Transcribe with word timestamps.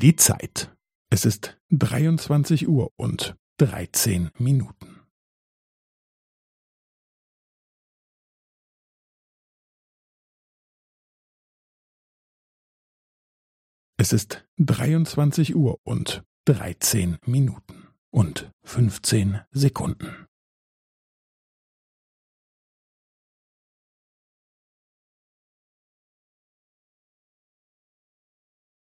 Die 0.00 0.16
Zeit. 0.16 0.74
Es 1.12 1.26
ist 1.26 1.60
23 1.72 2.66
Uhr 2.66 2.90
und 2.96 3.36
13 3.58 4.30
Minuten. 4.38 4.98
Es 13.98 14.14
ist 14.14 14.48
23 14.56 15.54
Uhr 15.54 15.78
und 15.84 16.24
13 16.46 17.18
Minuten 17.26 17.86
und 18.10 18.50
15 18.62 19.42
Sekunden. 19.50 20.28